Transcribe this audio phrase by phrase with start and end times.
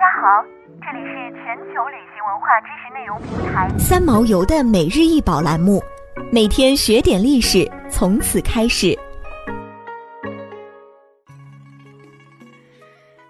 [0.00, 0.42] 家好，
[0.80, 5.82] 这里是全球旅行文化知识内容平台三毛游的每日一宝栏目，
[6.32, 8.98] 每天学点历史，从此开始。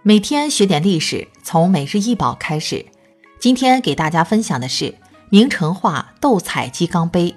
[0.02, 2.86] 每天学点历史，从每日一宝开始。
[3.40, 4.94] 今天给大家分享的是
[5.28, 7.34] 明成化斗彩鸡缸杯。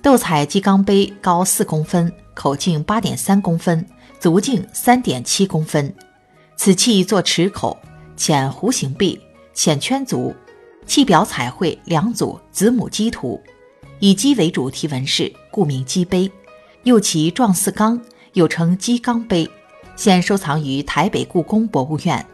[0.00, 3.84] 斗彩鸡缸杯高四公分，口径八点三公分，
[4.20, 5.92] 足径三点七公分。
[6.54, 7.76] 此器作池口，
[8.16, 9.20] 浅弧形壁，
[9.52, 10.34] 浅圈足，
[10.86, 13.40] 器表彩绘两组子母鸡图，
[13.98, 16.30] 以鸡为主题纹饰，故名鸡杯。
[16.84, 18.00] 又其状似缸，
[18.34, 19.48] 又称鸡缸杯。
[19.96, 22.24] 现收藏于台北故宫博物院。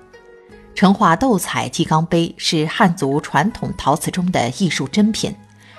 [0.75, 5.35] 成化斗彩鸡缸杯是汉族传统陶瓷中的艺术珍品，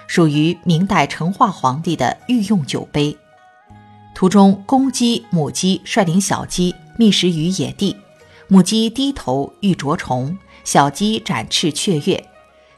[0.07, 3.17] 属于明代成化皇帝的御用酒杯。
[4.13, 7.95] 图中公鸡、母鸡率领小鸡觅食于野地，
[8.53, 12.21] 母鸡低头欲啄虫，小鸡展翅雀跃。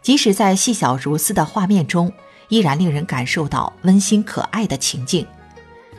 [0.04, 2.14] 即使在细小如丝的画面中，
[2.50, 5.26] 依然令人感受到温馨可爱的情境。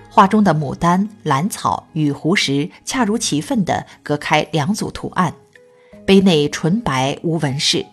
[0.08, 5.34] 画中的牡丹、兰草与湖石恰如其分地隔开两组图案，
[6.06, 7.84] 杯内纯白无纹饰，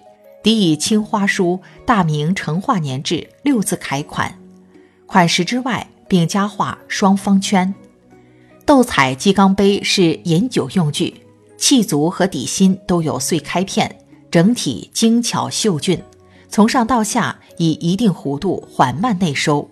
[0.43, 4.37] 底以青花书“大明成化年制”六字楷款，
[5.07, 7.73] 款石之外并加画双方圈。
[8.67, 11.15] 斗彩鸡缸杯是饮酒用具，
[11.61, 16.03] 器足和底心都有碎开片，整体精巧秀俊，
[16.49, 19.69] 从上到下以一定弧度缓慢内收。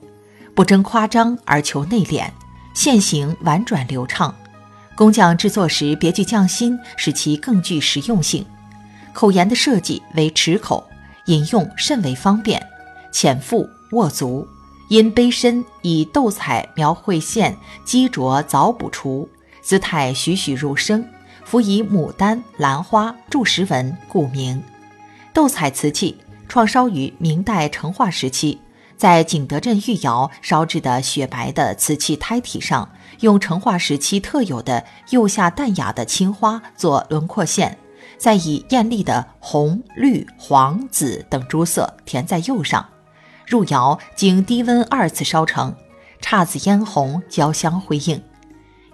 [0.53, 2.29] 不争夸张而求内敛，
[2.75, 4.33] 线形婉转流畅。
[4.95, 8.45] 工匠制作时别具匠心，使其更具实用性。
[9.11, 10.87] 口沿的设计为池口，
[11.25, 12.63] 饮用甚为方便。
[13.11, 14.47] 浅腹握足，
[14.89, 19.27] 因杯身以斗彩描绘线鸡啄凿补除，
[19.63, 21.03] 姿态栩栩如生，
[21.49, 24.61] 辅以牡丹、兰花柱石纹，故名。
[25.33, 26.15] 斗彩瓷器
[26.47, 28.61] 创烧于明代成化时期。
[28.95, 32.87] 在景德镇御窑烧制的雪白的瓷器胎体上，
[33.21, 37.79] 用成化时期特有的釉下淡雅的青花做轮廓线，
[38.19, 42.87] 再以艳丽的红、绿、黄、紫等珠色填在釉上。
[43.47, 45.75] 入窑经低温二次烧成，
[46.21, 48.21] 姹紫嫣红，交相辉映。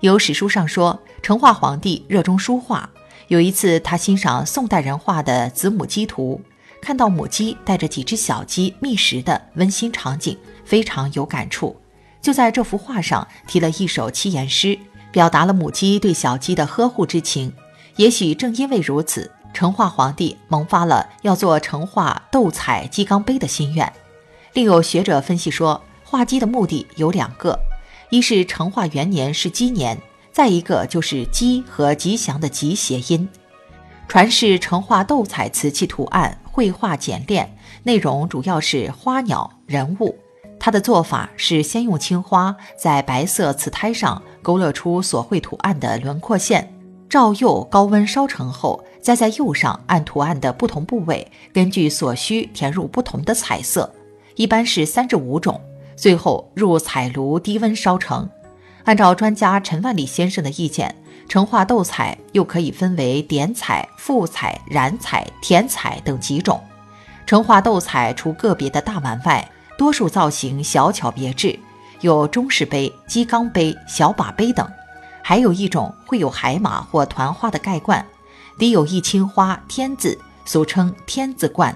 [0.02, 2.90] 有史书上说，成化皇帝热衷书画，
[3.30, 6.40] 有一次他欣赏宋代人画的子母鸡图。
[6.82, 11.76] 看到母鸡带着几只小鸡觅食的温馨场景，非常有感触，
[12.22, 14.78] 就在这幅画上题了一首七言诗，
[15.12, 17.52] 表达了母鸡对小鸡的呵护之情。
[17.96, 23.92] 也许正因为如此，成化皇帝萌发了要做成化斗彩鸡缸杯的心愿。
[24.54, 27.58] 另有学者分析说，画鸡的目的有两个：
[28.10, 29.98] 一是成化元年是鸡年，
[30.32, 33.28] 再一个就是鸡和吉祥的吉谐音。
[34.08, 40.16] 传世成化斗彩瓷器图案绘画简练，内容主要是花鸟人物。
[40.60, 46.74] 它的做法是先用青花在白色瓷胎上勾勒出所绘图案的轮廓线，
[47.10, 53.94] 照釉高温烧成后，再在釉上按图案的不同部位，根据所需填入不同的彩色，
[54.36, 55.60] 一般是三至五种，
[55.96, 58.30] 最后入彩炉低温烧成。
[58.84, 60.96] 按照专家陈万里先生的意见。
[61.28, 66.64] 成化斗彩又可以分为点彩、复彩、染彩、填彩等几种。
[67.26, 71.60] 成化斗彩除个别的大碗外，多数造型小巧别致，
[72.02, 74.70] 有中式杯、鸡缸杯、小把杯等。
[75.24, 78.06] 还有一种会有海马或团花的盖罐，
[78.60, 81.76] 底有一青花天字，俗称天字罐。